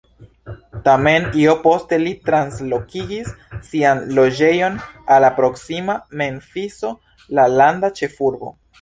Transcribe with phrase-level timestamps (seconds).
[0.85, 3.31] Tamen, io poste li translokigis
[3.69, 6.95] sian loĝejon al la proksima Memfiso,
[7.41, 8.57] la landa ĉefurbo.